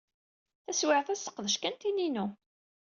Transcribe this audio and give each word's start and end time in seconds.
Taswiɛt-a, 0.65 1.15
sseqdec 1.15 1.57
kan 1.59 1.75
tin-inu. 1.75 2.25